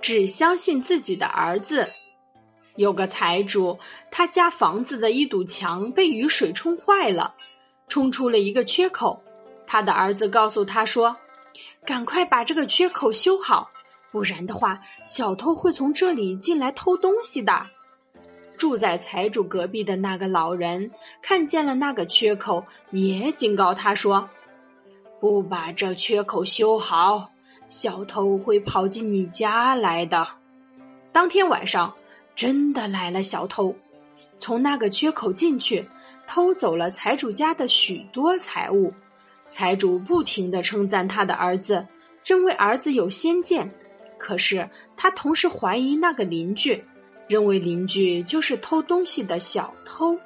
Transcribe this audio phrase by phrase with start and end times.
[0.00, 1.90] 只相信自己的儿子。
[2.76, 3.78] 有个财主，
[4.10, 7.34] 他家房子的一堵墙被雨水冲坏了，
[7.88, 9.22] 冲出了一个缺口。
[9.66, 11.16] 他的儿子告诉他说
[11.84, 13.70] ：“赶快把这个缺口修好，
[14.10, 17.66] 不然的话，小偷会从这里进来偷东西的。”
[18.56, 24.30] 住在财主隔壁的那个老人看见了那个缺口，也警告他说
[25.20, 27.30] ：“不把这缺口修好，
[27.72, 30.28] 小偷会跑进你家来的。”
[31.10, 31.94] 当天晚上。
[32.34, 33.76] 真的来了小偷，
[34.38, 35.86] 从那个缺口进去，
[36.26, 38.94] 偷走了财主家的许多财物。
[39.46, 41.86] 财主不停的称赞他的儿子，
[42.24, 43.70] 认为儿子有先见。
[44.16, 46.82] 可是他同时怀疑那个邻居，
[47.28, 50.18] 认为邻居就是偷东西的小偷。